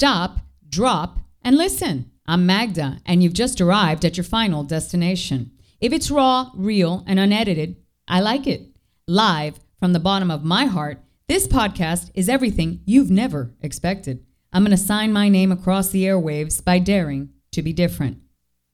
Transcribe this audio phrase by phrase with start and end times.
[0.00, 2.10] Stop, drop, and listen.
[2.24, 5.50] I'm Magda, and you've just arrived at your final destination.
[5.78, 7.76] If it's raw, real, and unedited,
[8.08, 8.62] I like it.
[9.06, 14.24] Live from the bottom of my heart, this podcast is everything you've never expected.
[14.54, 18.22] I'm going to sign my name across the airwaves by daring to be different.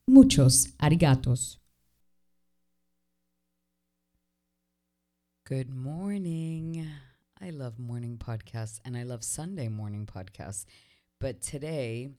[0.06, 1.56] Muchos arigatos.
[5.44, 6.88] Good morning.
[7.42, 10.66] I love morning podcasts and I love Sunday morning podcasts.
[11.18, 12.10] But today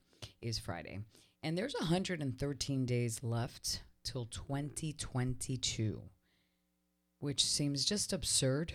[0.42, 1.00] is Friday
[1.44, 6.02] and there's 113 days left till 2022,
[7.20, 8.74] which seems just absurd.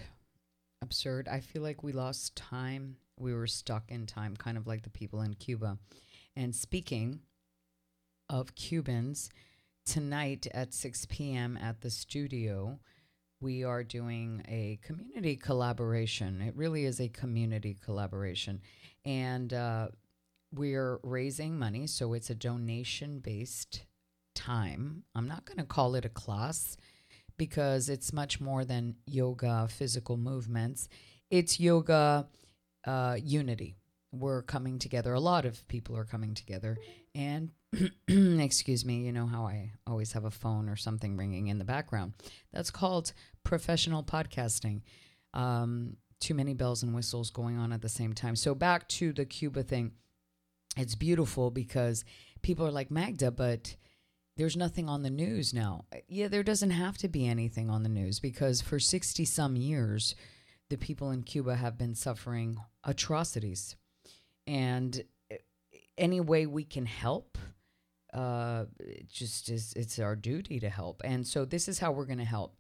[0.81, 1.27] Absurd.
[1.29, 2.97] I feel like we lost time.
[3.19, 5.79] We were stuck in time, kind of like the people in Cuba.
[6.37, 7.21] And speaking
[8.31, 9.29] of Cubans,
[9.85, 11.59] tonight at 6 p.m.
[11.61, 12.79] at the studio,
[13.41, 16.41] we are doing a community collaboration.
[16.41, 18.61] It really is a community collaboration.
[19.05, 19.89] And uh,
[20.53, 23.85] we're raising money, so it's a donation based
[24.35, 25.05] time.
[25.15, 26.77] I'm not going to call it a class
[27.39, 30.89] because it's much more than yoga, physical movements.
[31.31, 32.29] It's yoga
[32.87, 33.77] uh, unity.
[34.13, 35.15] We're coming together.
[35.15, 36.77] A lot of people are coming together.
[37.15, 37.51] And,
[38.09, 41.65] excuse me, you know how I always have a phone or something ringing in the
[41.65, 42.13] background.
[42.53, 43.13] That's called
[43.43, 44.83] professional podcasting.
[45.33, 48.37] Um, too many bells and whistles going on at the same time.
[48.37, 49.93] So, back to the Cuba thing.
[50.77, 52.05] It's beautiful because
[52.41, 53.77] people are like, Magda, but
[54.37, 55.85] there's nothing on the news now.
[56.09, 60.15] Yeah, there doesn't have to be anything on the news because for 60 some years,
[60.71, 63.77] the people in Cuba have been suffering atrocities.
[64.47, 65.37] And eh,
[65.99, 67.37] any way we can help,
[68.15, 71.03] uh, it just is, it's our duty to help.
[71.05, 72.57] And so this is how we're going to help.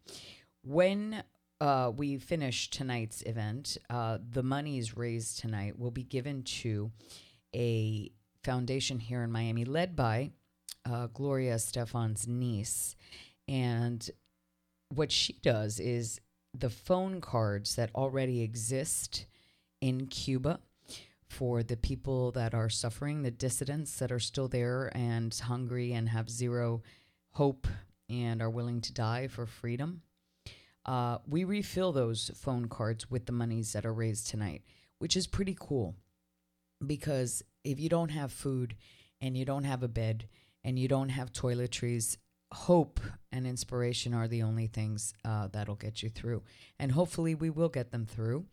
[0.62, 1.22] When
[1.60, 6.90] uh, we finish tonight's event, uh, the monies raised tonight will be given to
[7.54, 8.10] a
[8.42, 10.30] foundation here in Miami led by
[10.84, 12.96] uh, Gloria Estefan's niece.
[13.48, 14.08] And
[14.88, 16.20] what she does is
[16.54, 19.26] the phone cards that already exist
[19.80, 20.60] in Cuba
[21.28, 26.10] for the people that are suffering, the dissidents that are still there and hungry and
[26.10, 26.82] have zero
[27.32, 27.66] hope
[28.10, 30.02] and are willing to die for freedom.
[30.84, 34.62] Uh, we refill those phone cards with the monies that are raised tonight,
[34.98, 35.94] which is pretty cool
[36.86, 38.76] because if you don't have food
[39.20, 40.28] and you don't have a bed
[40.64, 42.16] and you don't have toiletries,
[42.52, 43.00] hope
[43.30, 46.42] and inspiration are the only things uh, that'll get you through.
[46.78, 48.46] And hopefully, we will get them through.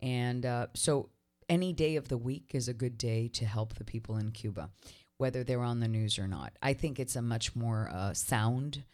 [0.00, 1.10] And uh, so,
[1.48, 4.70] any day of the week is a good day to help the people in Cuba,
[5.18, 6.54] whether they're on the news or not.
[6.62, 8.84] I think it's a much more uh, sound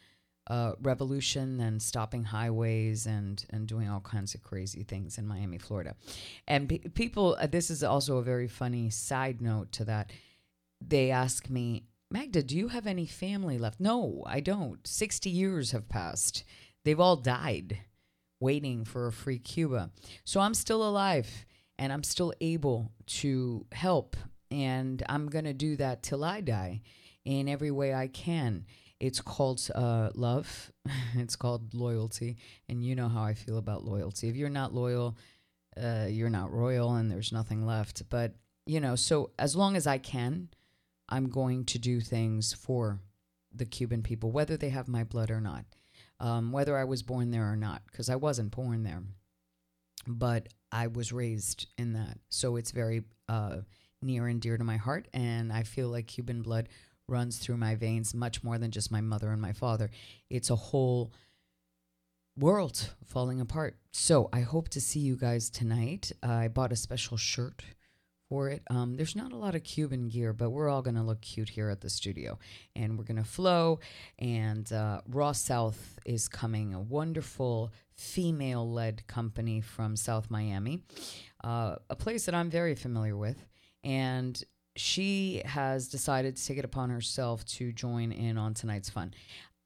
[0.50, 5.58] uh, revolution and stopping highways and and doing all kinds of crazy things in Miami,
[5.58, 5.94] Florida.
[6.48, 10.12] And pe- people, uh, this is also a very funny side note to that.
[10.80, 13.78] They ask me, Magda, do you have any family left?
[13.78, 14.84] No, I don't.
[14.86, 16.42] 60 years have passed.
[16.84, 17.78] They've all died
[18.40, 19.90] waiting for a free Cuba.
[20.24, 21.46] So I'm still alive
[21.78, 24.16] and I'm still able to help.
[24.50, 26.82] And I'm going to do that till I die
[27.24, 28.64] in every way I can.
[29.00, 30.70] It's called uh, love,
[31.14, 32.36] it's called loyalty.
[32.68, 34.28] And you know how I feel about loyalty.
[34.28, 35.16] If you're not loyal,
[35.76, 38.02] uh, you're not royal and there's nothing left.
[38.10, 38.34] But,
[38.66, 40.48] you know, so as long as I can,
[41.08, 43.00] I'm going to do things for
[43.52, 45.64] the Cuban people, whether they have my blood or not,
[46.20, 49.02] um, whether I was born there or not, because I wasn't born there,
[50.06, 52.18] but I was raised in that.
[52.28, 53.58] So it's very uh,
[54.02, 56.68] near and dear to my heart, and I feel like Cuban blood
[57.10, 59.90] runs through my veins much more than just my mother and my father.
[60.28, 61.12] It's a whole
[62.38, 63.76] world falling apart.
[63.92, 66.12] So I hope to see you guys tonight.
[66.22, 67.64] I bought a special shirt
[68.30, 68.62] for it.
[68.70, 71.48] Um, there's not a lot of Cuban gear, but we're all going to look cute
[71.48, 72.38] here at the studio.
[72.76, 73.80] And we're going to flow.
[74.18, 80.84] And uh, Raw South is coming, a wonderful female led company from South Miami,
[81.42, 83.44] uh, a place that I'm very familiar with.
[83.82, 84.42] And
[84.76, 89.14] she has decided to take it upon herself to join in on tonight's fun.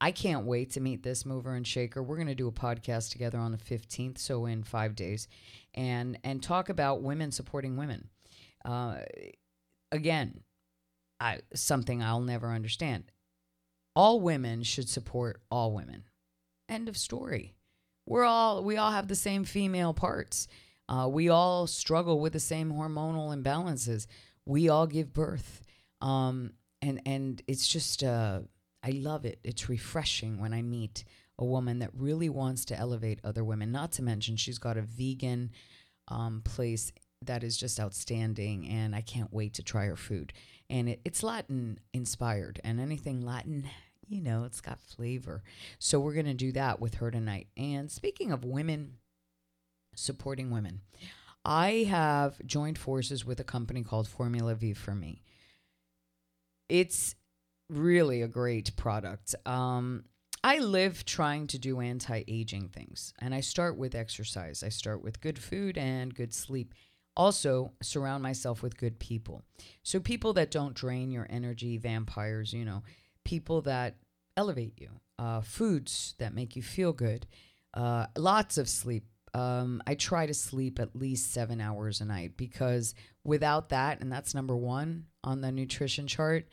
[0.01, 2.03] I can't wait to meet this mover and shaker.
[2.03, 5.27] We're going to do a podcast together on the 15th, so in 5 days,
[5.73, 8.09] and and talk about women supporting women.
[8.63, 8.97] Uh,
[9.91, 10.41] again,
[11.19, 13.05] I, something I'll never understand.
[13.95, 16.03] All women should support all women.
[16.67, 17.55] End of story.
[18.05, 20.47] We're all we all have the same female parts.
[20.87, 24.07] Uh, we all struggle with the same hormonal imbalances.
[24.45, 25.63] We all give birth,
[26.01, 28.41] um, and and it's just uh,
[28.83, 29.39] I love it.
[29.43, 31.03] It's refreshing when I meet
[31.37, 33.71] a woman that really wants to elevate other women.
[33.71, 35.51] Not to mention she's got a vegan
[36.07, 36.91] um, place
[37.23, 40.33] that is just outstanding, and I can't wait to try her food.
[40.69, 43.67] And it, it's Latin inspired, and anything Latin,
[44.07, 45.43] you know, it's got flavor.
[45.79, 47.47] So we're going to do that with her tonight.
[47.57, 48.97] And speaking of women,
[49.95, 50.81] supporting women,
[51.45, 55.21] I have joined forces with a company called Formula V for me.
[56.67, 57.15] It's
[57.69, 59.35] really a great product.
[59.45, 60.05] Um,
[60.43, 64.63] I live trying to do anti aging things, and I start with exercise.
[64.63, 66.73] I start with good food and good sleep.
[67.17, 69.43] Also, surround myself with good people.
[69.83, 72.83] So, people that don't drain your energy, vampires, you know,
[73.23, 73.95] people that
[74.35, 77.25] elevate you, uh, foods that make you feel good,
[77.73, 79.05] uh, lots of sleep.
[79.35, 82.95] Um, I try to sleep at least seven hours a night because
[83.25, 86.47] without that, and that's number one on the nutrition chart,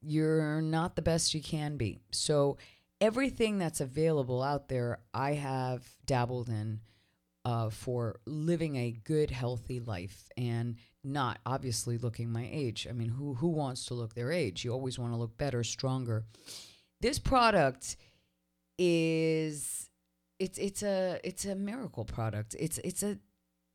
[0.00, 2.00] you're not the best you can be.
[2.10, 2.56] So,
[3.02, 6.80] everything that's available out there, I have dabbled in
[7.44, 12.86] uh, for living a good, healthy life and not obviously looking my age.
[12.88, 14.64] I mean, who who wants to look their age?
[14.64, 16.24] You always want to look better, stronger.
[17.02, 17.98] This product
[18.78, 19.89] is
[20.40, 22.56] it's it's a it's a miracle product.
[22.58, 23.18] It's it's a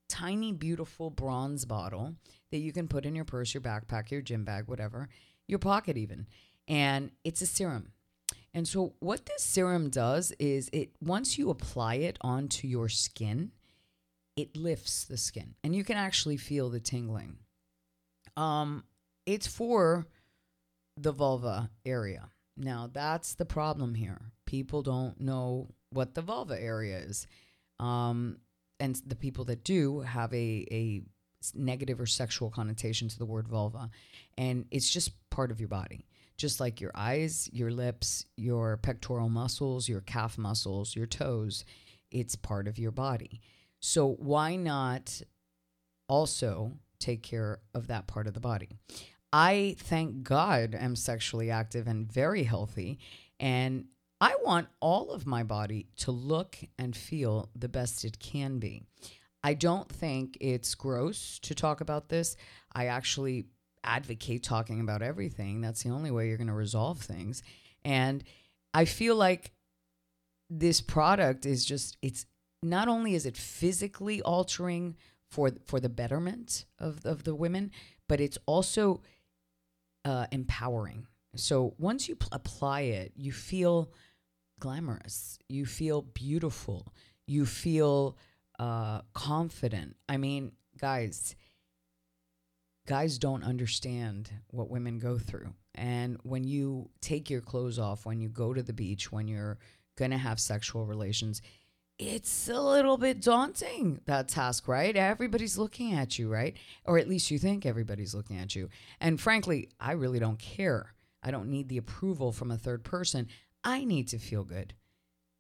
[0.10, 2.16] tiny beautiful bronze bottle
[2.52, 5.08] that you can put in your purse, your backpack, your gym bag, whatever,
[5.48, 6.28] your pocket even.
[6.68, 7.92] And it's a serum.
[8.54, 13.52] And so what this serum does is it once you apply it onto your skin,
[14.36, 17.38] it lifts the skin and you can actually feel the tingling.
[18.36, 18.86] Um
[19.28, 20.08] it's for
[20.98, 22.30] the vulva area.
[22.58, 24.32] Now that's the problem here.
[24.46, 27.28] People don't know what the vulva area is.
[27.80, 28.38] Um
[28.80, 31.02] and the people that do have a a
[31.54, 33.90] negative or sexual connotation to the word vulva
[34.38, 36.06] and it's just part of your body
[36.38, 41.66] just like your eyes, your lips, your pectoral muscles, your calf muscles, your toes.
[42.12, 43.42] It's part of your body.
[43.80, 45.22] So why not
[46.08, 48.70] also take care of that part of the body?
[49.32, 53.00] I thank God am sexually active and very healthy
[53.40, 53.86] and
[54.26, 58.82] I want all of my body to look and feel the best it can be.
[59.44, 62.36] I don't think it's gross to talk about this.
[62.74, 63.46] I actually
[63.84, 65.62] advocate talking about everything.
[65.62, 67.44] That's the only way you're going to resolve things.
[67.84, 68.24] And
[68.74, 69.52] I feel like
[70.50, 72.26] this product is just it's
[72.64, 74.96] not only is it physically altering
[75.30, 77.70] for for the betterment of of the women,
[78.10, 79.04] but it's also
[80.04, 81.06] uh, empowering.
[81.36, 83.92] So once you pl- apply it, you feel
[84.60, 86.94] glamorous, you feel beautiful,
[87.28, 88.18] you feel
[88.60, 89.96] uh, confident.
[90.08, 91.36] I mean, guys,
[92.88, 95.54] guys don't understand what women go through.
[95.74, 99.58] And when you take your clothes off, when you go to the beach, when you're
[99.98, 101.42] going to have sexual relations,
[101.98, 104.96] it's a little bit daunting, that task, right?
[104.96, 106.56] Everybody's looking at you, right?
[106.84, 108.70] Or at least you think everybody's looking at you.
[109.00, 110.94] And frankly, I really don't care.
[111.24, 113.28] I don't need the approval from a third person.
[113.66, 114.74] I need to feel good.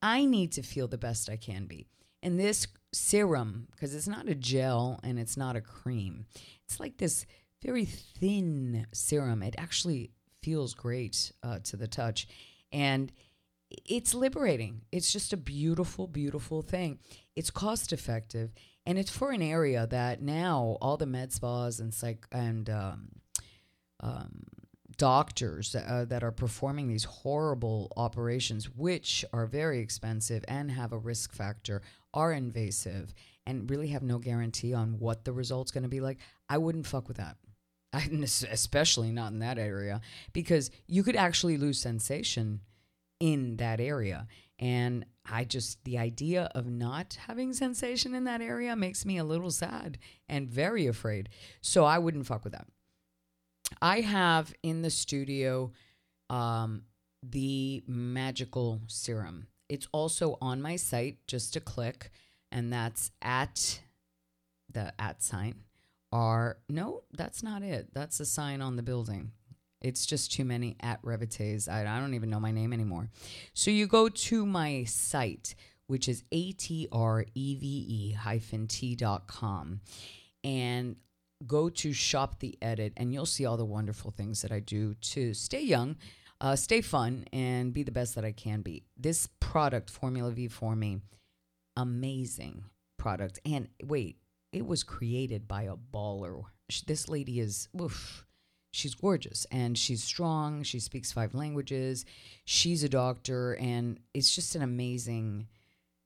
[0.01, 1.87] I need to feel the best I can be.
[2.21, 6.25] And this serum, because it's not a gel and it's not a cream,
[6.65, 7.25] it's like this
[7.63, 9.43] very thin serum.
[9.43, 10.11] It actually
[10.41, 12.27] feels great uh, to the touch.
[12.71, 13.11] And
[13.69, 14.81] it's liberating.
[14.91, 16.99] It's just a beautiful, beautiful thing.
[17.35, 18.51] It's cost effective,
[18.85, 23.09] and it's for an area that now all the med spas and psych and um,
[24.01, 24.43] um,
[24.97, 30.97] doctors uh, that are performing these horrible operations, which are very expensive and have a
[30.97, 31.81] risk factor,
[32.13, 33.13] are invasive
[33.45, 36.87] and really have no guarantee on what the result's going to be like, I wouldn't
[36.87, 37.37] fuck with that.
[37.93, 38.09] I,
[38.51, 40.01] especially not in that area,
[40.33, 42.61] because you could actually lose sensation
[43.19, 44.27] in that area.
[44.59, 49.23] And I just, the idea of not having sensation in that area makes me a
[49.23, 49.97] little sad
[50.29, 51.29] and very afraid.
[51.61, 52.67] So I wouldn't fuck with that.
[53.81, 55.71] I have in the studio
[56.29, 56.83] um,
[57.23, 59.47] the magical serum.
[59.69, 62.11] It's also on my site, just a click
[62.51, 63.81] and that's at
[64.71, 65.55] the at sign
[66.11, 67.93] are no, that's not it.
[67.93, 69.31] That's a sign on the building.
[69.81, 71.67] It's just too many at Revites.
[71.67, 73.09] I, I don't even know my name anymore.
[73.53, 75.55] So you go to my site,
[75.87, 79.81] which is A-T-R-E-V-E hyphen T dot com,
[80.43, 80.95] and
[81.45, 84.93] go to shop the edit, and you'll see all the wonderful things that I do
[84.95, 85.97] to stay young,
[86.41, 88.83] uh, stay fun, and be the best that I can be.
[88.97, 90.99] This product, Formula V for me,
[91.75, 92.63] amazing
[92.97, 93.39] product.
[93.45, 94.17] And wait,
[94.51, 96.43] it was created by a baller.
[96.87, 98.25] This lady is, oof,
[98.71, 100.63] she's gorgeous and she's strong.
[100.63, 102.05] She speaks five languages.
[102.45, 105.47] She's a doctor, and it's just an amazing,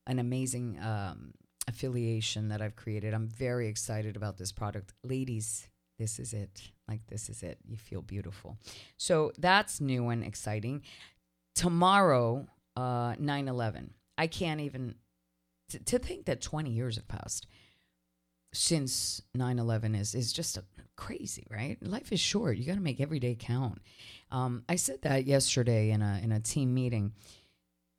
[0.06, 1.32] an amazing um,
[1.68, 3.14] affiliation that I've created.
[3.14, 4.92] I'm very excited about this product.
[5.04, 6.70] Ladies, this is it.
[6.88, 7.58] Like, this is it.
[7.66, 8.58] You feel beautiful.
[8.96, 10.82] So that's new and exciting.
[11.54, 13.94] Tomorrow, uh, 9 11.
[14.18, 14.96] I can't even,
[15.70, 17.46] t- to think that 20 years have passed
[18.52, 20.64] since 9-11 is is just a,
[20.96, 23.80] crazy right life is short you got to make every day count
[24.30, 27.12] um, i said that yesterday in a in a team meeting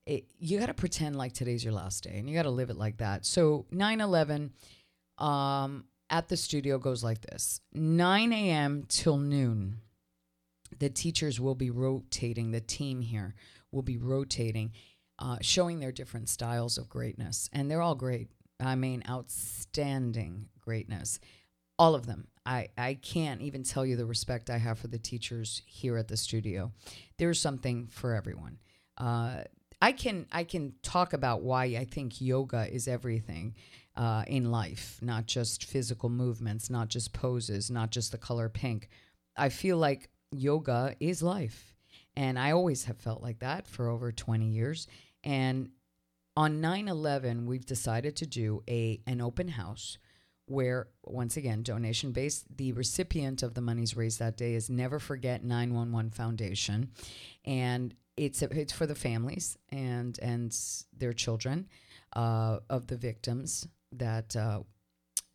[0.05, 2.69] it, you got to pretend like today's your last day and you got to live
[2.69, 4.51] it like that so 9-11
[5.17, 9.77] um, at the studio goes like this 9 a.m till noon
[10.79, 13.35] the teachers will be rotating the team here
[13.71, 14.71] will be rotating
[15.19, 18.29] uh, showing their different styles of greatness and they're all great
[18.61, 21.19] I mean, outstanding greatness.
[21.79, 22.27] All of them.
[22.45, 26.07] I, I can't even tell you the respect I have for the teachers here at
[26.07, 26.71] the studio.
[27.17, 28.59] There's something for everyone.
[28.97, 29.43] Uh,
[29.81, 33.55] I can I can talk about why I think yoga is everything
[33.95, 38.89] uh, in life, not just physical movements, not just poses, not just the color pink.
[39.35, 41.73] I feel like yoga is life,
[42.15, 44.87] and I always have felt like that for over 20 years.
[45.23, 45.69] And
[46.37, 49.97] on 9/11 we've decided to do a an open house
[50.45, 54.99] where once again donation based the recipient of the monies raised that day is never
[54.99, 56.89] forget 911 foundation
[57.45, 60.55] and it's it's for the families and and
[60.95, 61.67] their children
[62.15, 64.59] uh, of the victims that uh,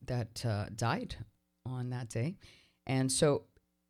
[0.07, 1.17] that uh, died
[1.65, 2.37] on that day.
[2.87, 3.43] And so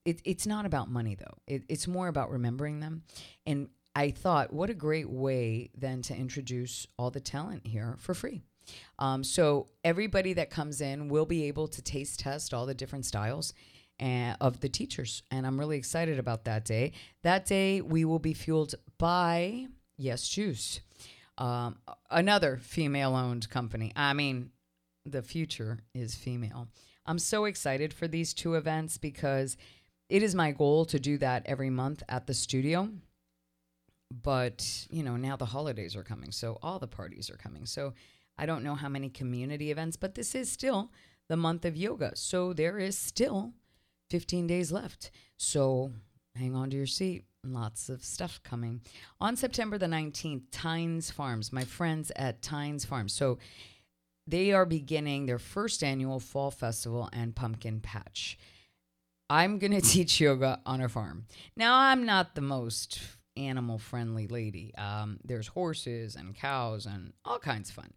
[0.07, 1.37] it, it's not about money though.
[1.47, 3.03] It, it's more about remembering them.
[3.45, 8.15] And I thought, what a great way then to introduce all the talent here for
[8.15, 8.41] free.
[8.99, 13.05] Um, so everybody that comes in will be able to taste test all the different
[13.05, 13.53] styles
[13.99, 16.93] and, of the teachers, and I'm really excited about that day.
[17.23, 20.81] That day we will be fueled by Yes Juice,
[21.39, 21.79] um,
[22.11, 23.93] another female-owned company.
[23.97, 24.51] I mean,
[25.05, 26.69] the future is female.
[27.07, 29.57] I'm so excited for these two events because
[30.09, 32.91] it is my goal to do that every month at the studio
[34.11, 37.93] but you know now the holidays are coming so all the parties are coming so
[38.39, 40.93] i don't know how many community events but this is still
[41.29, 43.53] the month of yoga so there is still
[44.11, 45.11] 15 days left.
[45.37, 45.93] So
[46.35, 47.25] hang on to your seat.
[47.45, 48.81] Lots of stuff coming.
[49.21, 53.13] On september the 19th tynes farms my friends at tynes farms.
[53.13, 53.39] So
[54.27, 58.39] they are beginning their first annual fall festival and pumpkin patch.
[59.31, 61.27] I'm going to teach yoga on a farm.
[61.57, 63.01] Now i'm not the most
[63.37, 64.75] animal friendly lady.
[64.77, 67.93] Um, there's horses and cows and all kinds of fun.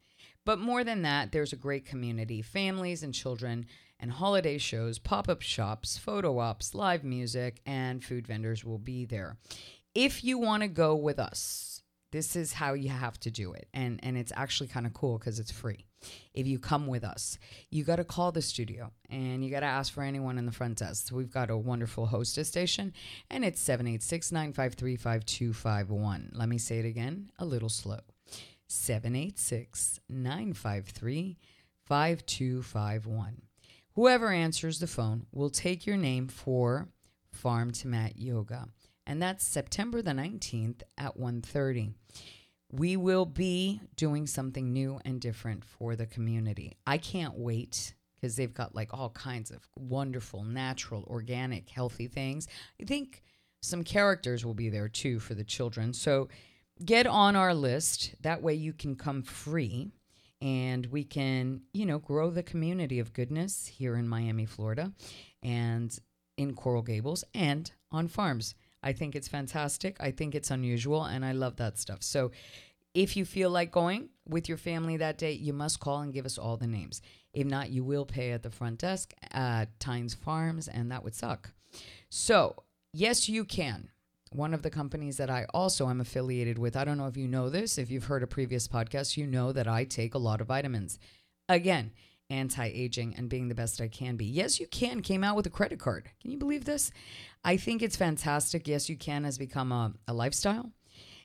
[0.46, 3.66] But more than that, there's a great community, families and children,
[4.00, 9.06] and holiday shows, pop up shops, photo ops, live music, and food vendors will be
[9.06, 9.38] there.
[9.94, 13.68] If you want to go with us, this is how you have to do it.
[13.74, 15.86] And, and it's actually kind of cool because it's free
[16.34, 17.38] if you come with us.
[17.70, 20.52] You got to call the studio and you got to ask for anyone in the
[20.52, 21.10] front desk.
[21.12, 22.94] We've got a wonderful hostess station
[23.30, 26.32] and it's 786 953 5251.
[26.34, 28.00] Let me say it again a little slow
[28.68, 31.38] 786 953
[31.86, 33.49] 5251.
[33.96, 36.90] Whoever answers the phone will take your name for
[37.32, 38.70] Farm to Mat Yoga.
[39.06, 41.94] And that's September the 19th at 1:30
[42.72, 46.78] we will be doing something new and different for the community.
[46.86, 52.48] I can't wait because they've got like all kinds of wonderful, natural, organic, healthy things.
[52.82, 53.24] I think
[53.62, 55.94] some characters will be there too for the children.
[55.94, 56.30] So
[56.84, 58.14] get on our list.
[58.22, 59.92] That way you can come free
[60.42, 64.94] and we can, you know, grow the community of goodness here in Miami, Florida
[65.44, 65.98] and
[66.38, 68.56] in Coral Gables and on farms.
[68.82, 69.98] I think it's fantastic.
[70.00, 72.02] I think it's unusual, and I love that stuff.
[72.02, 72.32] So,
[72.96, 76.26] if you feel like going with your family that day, you must call and give
[76.26, 77.02] us all the names.
[77.34, 81.14] If not, you will pay at the front desk at Tynes Farms, and that would
[81.14, 81.52] suck.
[82.10, 82.56] So,
[82.94, 83.90] yes, you can.
[84.32, 87.28] One of the companies that I also am affiliated with, I don't know if you
[87.28, 90.40] know this, if you've heard a previous podcast, you know that I take a lot
[90.40, 91.00] of vitamins.
[91.48, 91.92] Again,
[92.30, 94.26] anti aging and being the best I can be.
[94.26, 96.10] Yes, you can came out with a credit card.
[96.22, 96.92] Can you believe this?
[97.44, 98.68] I think it's fantastic.
[98.68, 100.72] Yes, you can has become a, a lifestyle.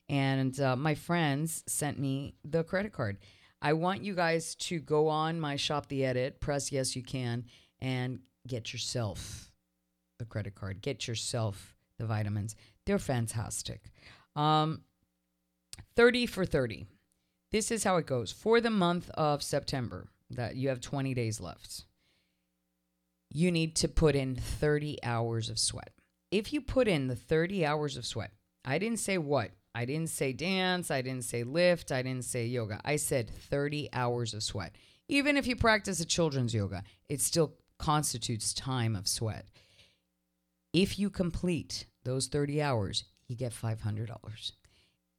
[0.09, 3.19] And uh, my friends sent me the credit card.
[3.63, 7.45] I want you guys to go on my Shop the Edit, press yes, you can,
[7.81, 9.51] and get yourself
[10.19, 10.83] the credit card.
[10.83, 12.57] Get yourself the vitamins.
[12.87, 13.91] They're fantastic.
[14.37, 14.83] Um,
[15.97, 16.87] 30 for 30.
[17.53, 21.41] This is how it goes for the month of September that you have 20 days
[21.41, 21.85] left.
[23.31, 25.91] You need to put in 30 hours of sweat.
[26.31, 28.33] If you put in the 30 hours of sweat,
[28.65, 32.47] I didn't say what, I didn't say dance, I didn't say lift, I didn't say
[32.47, 32.81] yoga.
[32.85, 34.77] I said 30 hours of sweat.
[35.09, 39.47] even if you practice a children's yoga, it still constitutes time of sweat.
[40.75, 44.53] If you complete those 30 hours, you get $500.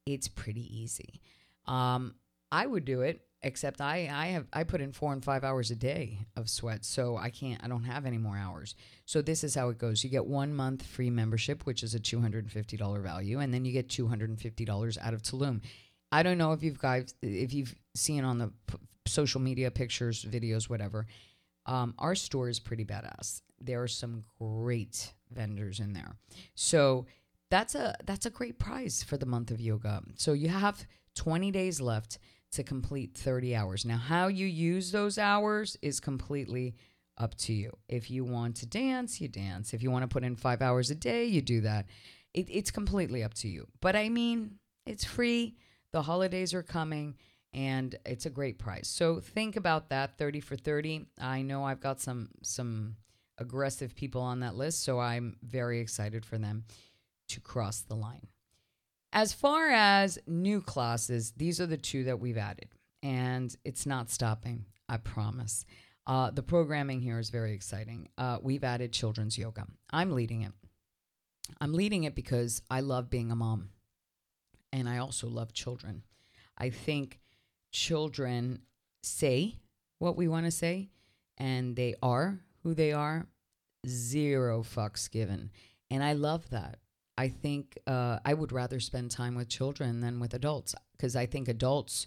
[0.04, 1.22] It's pretty easy.
[1.66, 2.16] Um,
[2.52, 5.70] I would do it, except I, I have I put in four and five hours
[5.70, 8.74] a day of sweat, so I can't I don't have any more hours.
[9.06, 10.04] So this is how it goes.
[10.04, 13.40] You get one month free membership, which is a two hundred and fifty dollar value,
[13.40, 15.62] and then you get two hundred and fifty dollars out of Tulum.
[16.12, 20.24] I don't know if you've guys if you've seen on the p- social media pictures,
[20.24, 21.06] videos, whatever.
[21.64, 23.40] Um, our store is pretty badass.
[23.60, 26.16] There are some great vendors in there.
[26.54, 27.06] So
[27.50, 30.02] that's a that's a great prize for the month of yoga.
[30.16, 32.18] So you have 20 days left
[32.52, 33.84] to complete 30 hours.
[33.84, 36.76] Now how you use those hours is completely
[37.18, 37.72] up to you.
[37.88, 39.72] If you want to dance, you dance.
[39.72, 41.86] If you want to put in 5 hours a day, you do that.
[42.34, 43.66] It, it's completely up to you.
[43.80, 45.56] But I mean, it's free.
[45.92, 47.16] The holidays are coming
[47.54, 48.86] and it's a great price.
[48.86, 51.06] So think about that 30 for 30.
[51.18, 52.96] I know I've got some some
[53.38, 56.64] aggressive people on that list, so I'm very excited for them
[57.28, 58.26] to cross the line.
[59.12, 62.68] As far as new classes, these are the two that we've added,
[63.02, 65.64] and it's not stopping, I promise.
[66.06, 68.08] Uh, the programming here is very exciting.
[68.16, 69.66] Uh, we've added children's yoga.
[69.90, 70.52] I'm leading it.
[71.60, 73.70] I'm leading it because I love being a mom,
[74.72, 76.02] and I also love children.
[76.58, 77.20] I think
[77.72, 78.60] children
[79.02, 79.56] say
[79.98, 80.90] what we want to say,
[81.38, 83.28] and they are who they are.
[83.86, 85.52] Zero fucks given.
[85.88, 86.80] And I love that.
[87.16, 91.26] I think uh, I would rather spend time with children than with adults because I
[91.26, 92.06] think adults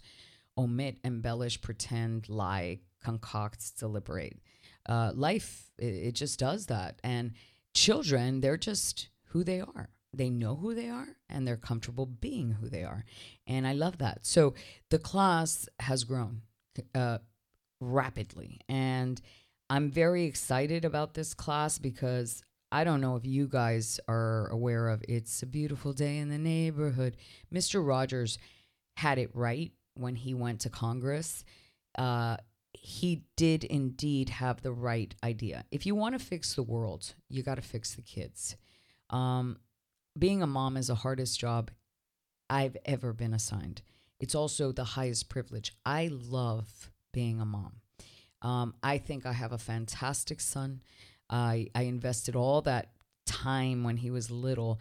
[0.58, 4.38] omit, embellish, pretend, lie, concoct, deliberate.
[4.86, 7.00] Uh, life, it, it just does that.
[7.06, 7.32] And
[7.74, 9.88] children, they're just who they are.
[10.14, 13.06] They know who they are and they're comfortable being who they are.
[13.48, 14.26] And I love that.
[14.26, 14.56] So
[14.90, 16.42] the class has grown
[16.94, 17.20] uh,
[17.80, 18.60] rapidly.
[18.68, 19.22] And
[19.70, 24.90] I'm very excited about this class because I don't know if you guys are aware
[24.90, 27.18] of It's a Beautiful Day in the Neighborhood.
[27.54, 27.86] Mr.
[27.86, 28.40] Rogers
[28.98, 31.44] had it right when he went to Congress.
[31.98, 32.38] Uh,
[32.74, 35.66] he did indeed have the right idea.
[35.72, 38.56] If you want to fix the world, you got to fix the kids.
[39.10, 39.58] Um,
[40.18, 41.72] being a mom is the hardest job
[42.50, 43.82] I've ever been assigned.
[44.20, 45.74] It's also the highest privilege.
[45.86, 47.82] I love being a mom.
[48.42, 50.82] Um, I think I have a fantastic son.
[51.30, 52.92] I, I invested all that
[53.26, 54.80] time when he was little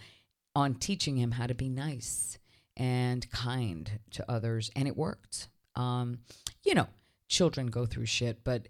[0.54, 2.38] on teaching him how to be nice
[2.76, 5.48] and kind to others, and it worked.
[5.74, 6.20] Um,
[6.64, 6.86] you know,
[7.28, 8.68] children go through shit, but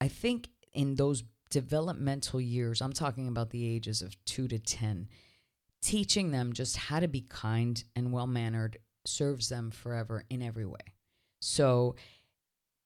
[0.00, 5.08] I think in those developmental years, I'm talking about the ages of two to 10,
[5.82, 10.66] teaching them just how to be kind and well mannered serves them forever in every
[10.66, 10.80] way.
[11.40, 11.94] So,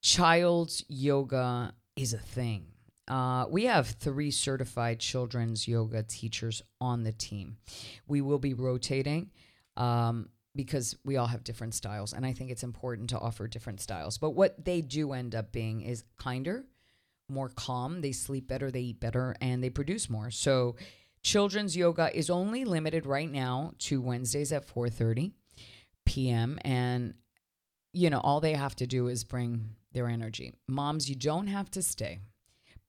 [0.01, 2.65] child's yoga is a thing.
[3.07, 7.57] Uh, we have three certified children's yoga teachers on the team.
[8.07, 9.31] We will be rotating
[9.75, 13.81] um, because we all have different styles, and I think it's important to offer different
[13.81, 14.19] styles.
[14.19, 16.65] But what they do end up being is kinder,
[17.27, 18.01] more calm.
[18.01, 20.29] They sleep better, they eat better, and they produce more.
[20.29, 20.75] So,
[21.23, 25.31] children's yoga is only limited right now to Wednesdays at 4:30
[26.05, 26.57] p.m.
[26.61, 27.13] and
[27.93, 30.53] you know all they have to do is bring their energy.
[30.67, 32.19] Moms, you don't have to stay.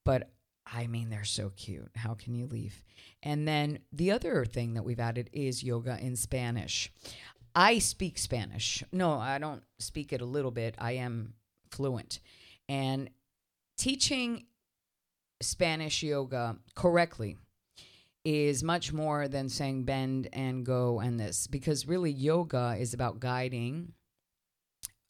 [0.04, 0.30] But
[0.72, 1.90] I mean, they're so cute.
[1.96, 2.82] How can you leave?
[3.22, 6.92] And then the other thing that we've added is yoga in Spanish.
[7.54, 8.84] I speak Spanish.
[8.92, 10.76] No, I don't speak it a little bit.
[10.78, 11.34] I am
[11.70, 12.20] fluent.
[12.68, 13.10] And
[13.76, 14.44] teaching
[15.42, 17.36] Spanish yoga correctly
[18.24, 23.18] is much more than saying bend and go and this, because really yoga is about
[23.18, 23.92] guiding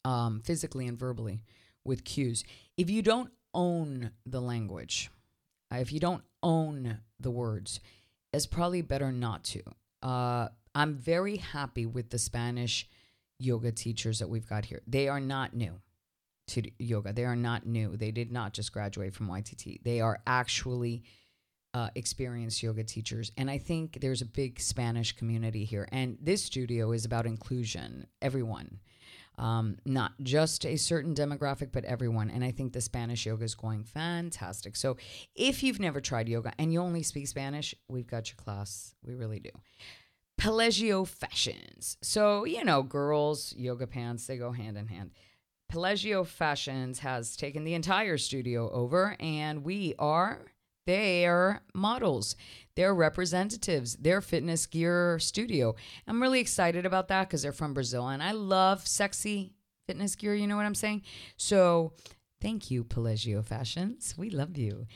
[0.05, 1.43] um, physically and verbally
[1.85, 2.43] with cues.
[2.77, 5.09] If you don't own the language,
[5.73, 7.79] uh, if you don't own the words,
[8.33, 9.61] it's probably better not to.
[10.01, 12.87] Uh, I'm very happy with the Spanish
[13.39, 14.81] yoga teachers that we've got here.
[14.87, 15.81] They are not new
[16.47, 17.13] to yoga.
[17.13, 17.97] They are not new.
[17.97, 19.83] They did not just graduate from YTT.
[19.83, 21.03] They are actually
[21.73, 23.31] uh, experienced yoga teachers.
[23.37, 25.87] And I think there's a big Spanish community here.
[25.91, 28.79] And this studio is about inclusion, everyone
[29.41, 32.29] um, not just a certain demographic, but everyone.
[32.29, 34.75] And I think the Spanish yoga is going fantastic.
[34.75, 34.97] So
[35.35, 38.93] if you've never tried yoga and you only speak Spanish, we've got your class.
[39.03, 39.49] We really do.
[40.39, 41.97] Pelagio Fashions.
[42.01, 45.11] So, you know, girls, yoga pants, they go hand in hand.
[45.71, 50.50] Pelagio Fashions has taken the entire studio over, and we are
[50.85, 52.35] their models,
[52.75, 55.75] their representatives, their fitness gear studio.
[56.07, 59.53] I'm really excited about that because they're from Brazil and I love sexy
[59.87, 60.33] fitness gear.
[60.35, 61.03] You know what I'm saying?
[61.37, 61.93] So
[62.41, 64.15] Thank you, Pellegio Fashions.
[64.17, 64.87] We love you.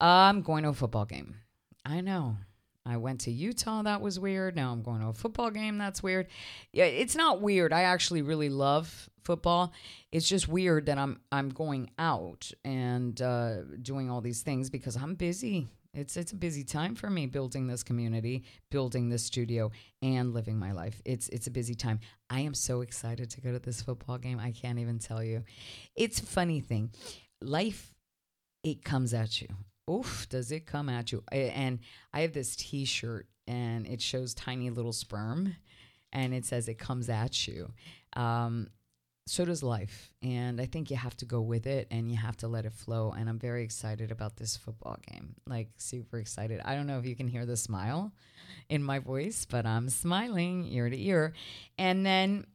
[0.00, 1.36] I'm going to a football game.
[1.84, 2.36] I know.
[2.84, 3.82] I went to Utah.
[3.82, 4.54] That was weird.
[4.54, 5.78] Now I'm going to a football game.
[5.78, 6.26] That's weird.
[6.72, 7.72] Yeah, it's not weird.
[7.72, 9.72] I actually really love football.
[10.12, 14.96] It's just weird that I'm I'm going out and uh, doing all these things because
[14.96, 15.68] I'm busy.
[15.94, 19.70] It's it's a busy time for me building this community, building this studio,
[20.02, 21.00] and living my life.
[21.04, 22.00] It's it's a busy time.
[22.28, 24.40] I am so excited to go to this football game.
[24.40, 25.44] I can't even tell you.
[25.94, 26.90] It's a funny thing.
[27.40, 27.94] Life
[28.64, 29.48] it comes at you.
[29.90, 31.22] Oof, does it come at you?
[31.30, 31.80] And
[32.12, 35.54] I have this t-shirt and it shows tiny little sperm
[36.10, 37.70] and it says it comes at you.
[38.16, 38.68] Um,
[39.26, 40.12] so does life.
[40.22, 42.72] And I think you have to go with it and you have to let it
[42.72, 43.14] flow.
[43.16, 45.34] And I'm very excited about this football game.
[45.46, 46.60] Like, super excited.
[46.64, 48.12] I don't know if you can hear the smile
[48.68, 51.32] in my voice, but I'm smiling ear to ear.
[51.78, 52.46] And then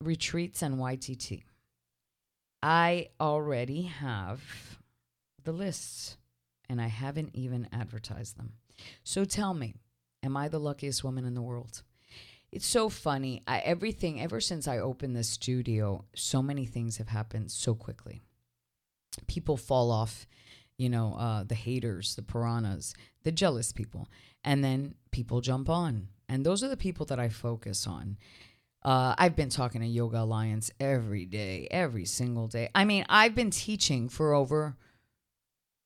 [0.00, 1.42] retreats and YTT.
[2.62, 4.42] I already have
[5.44, 6.16] the lists
[6.68, 8.54] and I haven't even advertised them.
[9.02, 9.74] So tell me,
[10.22, 11.82] am I the luckiest woman in the world?
[12.52, 13.42] It's so funny.
[13.46, 18.22] I, everything ever since I opened the studio, so many things have happened so quickly.
[19.26, 20.26] People fall off,
[20.76, 24.08] you know, uh, the haters, the piranhas, the jealous people,
[24.44, 28.16] and then people jump on, and those are the people that I focus on.
[28.82, 32.70] Uh, I've been talking to Yoga Alliance every day, every single day.
[32.74, 34.76] I mean, I've been teaching for over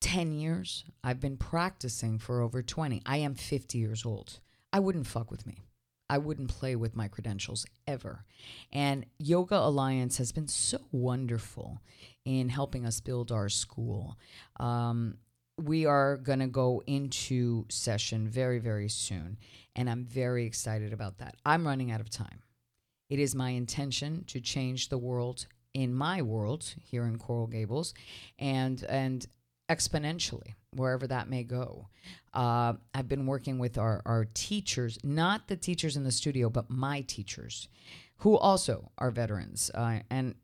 [0.01, 0.85] 10 years.
[1.03, 3.03] I've been practicing for over 20.
[3.05, 4.39] I am 50 years old.
[4.73, 5.65] I wouldn't fuck with me.
[6.09, 8.25] I wouldn't play with my credentials ever.
[8.73, 11.81] And Yoga Alliance has been so wonderful
[12.25, 14.19] in helping us build our school.
[14.61, 15.17] Um,
[15.57, 19.39] we are going to go into session very, very soon.
[19.77, 21.37] And I'm very excited about that.
[21.47, 22.43] I'm running out of time.
[23.09, 27.95] It is my intention to change the world in my world here in Coral Gables
[28.39, 29.27] and and
[29.69, 31.89] exponentially wherever that may go.
[32.33, 36.69] Uh, I've been working with our, our teachers, not the teachers in the studio, but
[36.69, 37.69] my teachers,
[38.19, 39.71] who also are veterans.
[39.75, 40.35] Uh, and,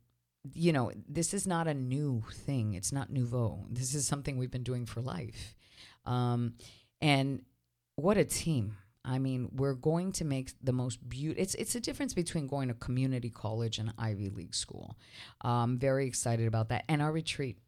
[0.55, 3.67] you know, this is not a new thing, it's not nouveau.
[3.71, 5.55] This is something we've been doing for life.
[6.07, 6.55] Um,
[7.01, 7.43] and
[7.97, 8.77] what a team.
[9.05, 11.43] I mean, we're going to make the most beautiful.
[11.43, 14.99] It's it's a difference between going to community college and Ivy League school.
[15.41, 17.59] I'm very excited about that, and our retreat.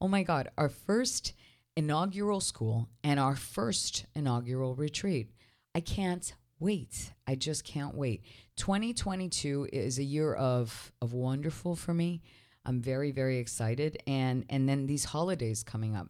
[0.00, 1.32] Oh my God, our first
[1.76, 5.30] inaugural school and our first inaugural retreat.
[5.74, 7.12] I can't wait.
[7.26, 8.24] I just can't wait.
[8.56, 12.22] 2022 is a year of of wonderful for me.
[12.64, 16.08] I'm very very excited and and then these holidays coming up.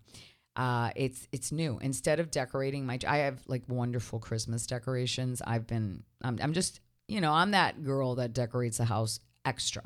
[0.57, 1.79] Uh, it's it's new.
[1.83, 5.43] Instead of decorating my, I have like wonderful Christmas decorations.
[5.45, 9.83] I've been, I'm, I'm just, you know, I'm that girl that decorates the house extra,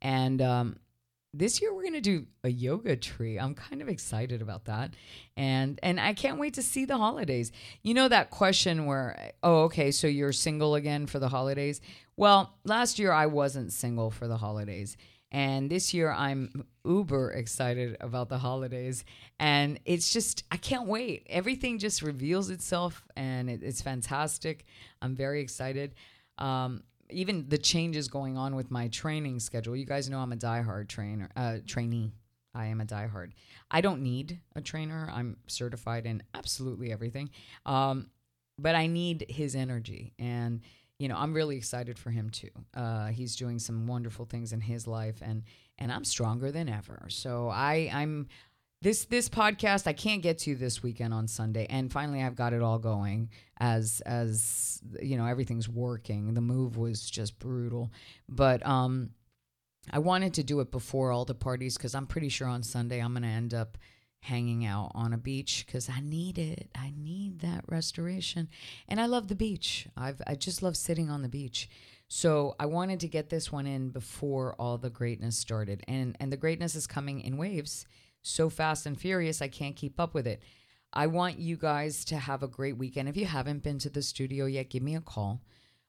[0.00, 0.76] and um,
[1.34, 3.38] this year we're going to do a yoga tree.
[3.38, 4.94] I'm kind of excited about that.
[5.36, 7.52] And and I can't wait to see the holidays.
[7.82, 11.80] You know that question where oh okay, so you're single again for the holidays?
[12.16, 14.96] Well, last year I wasn't single for the holidays.
[15.32, 19.04] And this year I'm uber excited about the holidays.
[19.40, 21.26] And it's just, I can't wait.
[21.30, 24.66] Everything just reveals itself and it, it's fantastic.
[25.00, 25.94] I'm very excited.
[26.36, 26.82] Um,
[27.12, 29.76] even the changes going on with my training schedule.
[29.76, 32.12] You guys know I'm a diehard trainer, uh, trainee.
[32.54, 33.32] I am a diehard.
[33.70, 35.10] I don't need a trainer.
[35.12, 37.30] I'm certified in absolutely everything.
[37.64, 38.10] Um,
[38.58, 40.12] but I need his energy.
[40.18, 40.60] And,
[40.98, 42.50] you know, I'm really excited for him too.
[42.74, 45.44] Uh, he's doing some wonderful things in his life and,
[45.78, 47.06] and I'm stronger than ever.
[47.08, 48.28] So I, I'm,
[48.82, 52.52] this this podcast I can't get to this weekend on Sunday, and finally I've got
[52.52, 56.34] it all going as as you know everything's working.
[56.34, 57.92] The move was just brutal,
[58.28, 59.10] but um,
[59.90, 63.00] I wanted to do it before all the parties because I'm pretty sure on Sunday
[63.00, 63.78] I'm gonna end up
[64.18, 66.68] hanging out on a beach because I need it.
[66.76, 68.48] I need that restoration,
[68.88, 69.86] and I love the beach.
[69.96, 71.70] I've I just love sitting on the beach.
[72.08, 76.32] So I wanted to get this one in before all the greatness started, and and
[76.32, 77.86] the greatness is coming in waves
[78.22, 80.42] so fast and furious, I can't keep up with it.
[80.92, 83.08] I want you guys to have a great weekend.
[83.08, 85.42] If you haven't been to the studio yet, give me a call.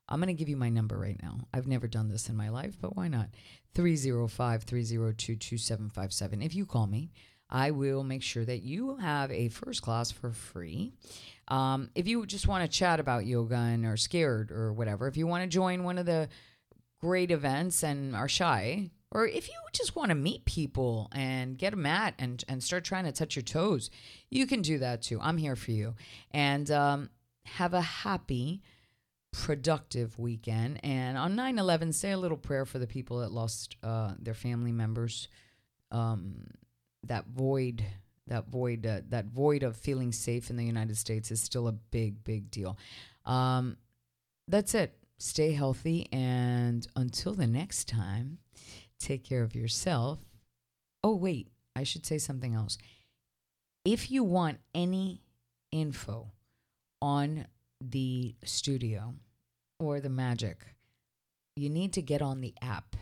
[0.08, 1.40] I'm going to give you my number right now.
[1.54, 3.30] I've never done this in my life, but why not?
[3.76, 6.42] 305 302 2757.
[6.42, 7.12] If you call me,
[7.50, 10.94] I will make sure that you have a first class for free.
[11.48, 15.18] Um, if you just want to chat about yoga and are scared or whatever, if
[15.18, 16.30] you want to join one of the
[17.00, 21.74] great events and are shy, or if you just want to meet people and get
[21.74, 23.92] a mat and, and start trying to touch your toes,
[24.32, 25.20] you can do that too.
[25.22, 25.94] I'm here for you.
[26.32, 27.12] And um,
[27.46, 28.64] have a happy,
[29.32, 30.80] productive weekend.
[30.84, 34.34] And on 9 11, say a little prayer for the people that lost uh, their
[34.34, 35.28] family members
[35.92, 36.48] um,
[37.04, 37.86] that void
[38.28, 41.72] that void uh, that void of feeling safe in the United States is still a
[41.72, 42.78] big big deal.
[43.26, 43.78] Um,
[44.48, 44.96] that's it.
[45.20, 48.40] Stay healthy and until the next time,
[49.04, 50.20] take care of yourself.
[51.04, 52.78] Oh wait, I should say something else.
[53.86, 55.22] If you want any
[55.72, 56.32] info
[57.02, 57.48] on
[57.82, 59.16] the studio
[59.80, 60.64] or the magic,
[61.56, 62.96] you need to get on the app.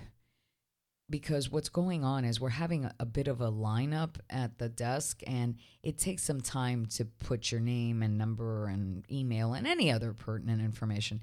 [1.10, 4.70] Because what's going on is we're having a, a, bit of a lineup at the
[4.70, 9.68] desk and it takes some time to put your name and number and email and
[9.68, 11.20] any other pertinent information.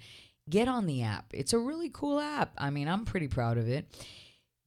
[0.50, 1.26] Get on the app.
[1.32, 2.52] It's a really cool app.
[2.58, 3.86] I mean i'm pretty proud of it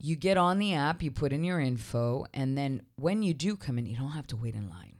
[0.02, 3.56] you get on the app you put in your info and then when you do
[3.56, 4.96] come in you don't have to wait in line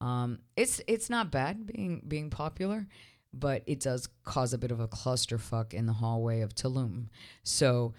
[0.00, 2.86] um, it's it's not bad being being popular
[3.32, 7.08] but it does cause a bit of a clusterfuck in the hallway of tulum
[7.42, 7.92] so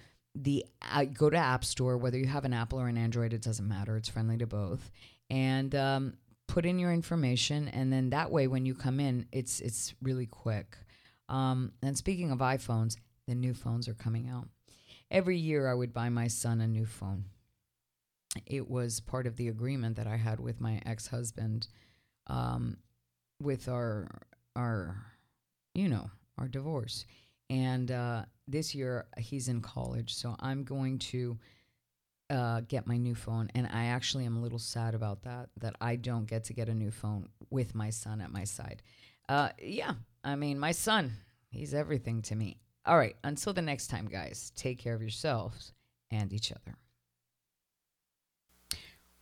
[0.44, 3.42] the uh, go to App Store, whether you have an Apple or an Android, it
[3.42, 3.98] doesn't matter.
[3.98, 4.92] It's friendly to both,
[5.30, 6.14] and um,
[6.48, 10.26] put in your information, and then that way, when you come in, it's it's really
[10.26, 10.78] quick.
[11.30, 14.48] Um, and speaking of iPhones, the new phones are coming out.
[15.10, 17.26] Every year, I would buy my son a new phone.
[18.46, 21.68] It was part of the agreement that I had with my ex husband,
[22.28, 22.78] um,
[23.42, 24.10] with our
[24.56, 24.98] our,
[25.74, 27.06] you know, our divorce
[27.50, 31.38] and uh, this year he's in college, so I'm going to
[32.30, 33.50] uh, get my new phone.
[33.56, 36.70] And I actually am a little sad about that, that I don't get to get
[36.70, 38.82] a new phone with my son at my side.
[39.30, 39.94] Uh, yeah,
[40.24, 41.14] I mean, my son,
[41.50, 42.58] he's everything to me.
[42.88, 45.74] All right, until the next time, guys, take care of yourselves
[46.10, 46.78] and each other.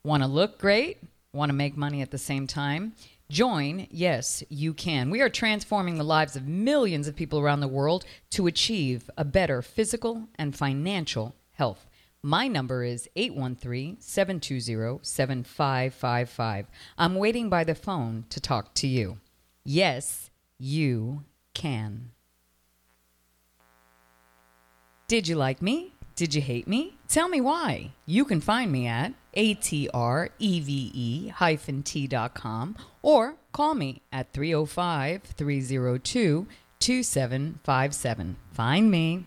[0.04, 1.00] Want to look great?
[1.34, 2.94] Want to make money at the same time?
[3.28, 5.10] Join, yes, you can.
[5.10, 9.26] We are transforming the lives of millions of people around the world to achieve a
[9.26, 11.88] better physical and financial health.
[12.22, 16.68] My number is 813 720 7555.
[17.00, 19.18] I'm waiting by the phone to talk to you.
[19.64, 21.24] Yes, you
[21.56, 22.12] can.
[25.08, 25.94] Did you like me?
[26.16, 26.98] Did you hate me?
[27.08, 27.92] Tell me why.
[28.08, 36.48] You can find me at A-T-R-E-V-E hyphen T.com or call me at 305 302
[36.80, 38.36] 2757.
[38.52, 39.26] Find me.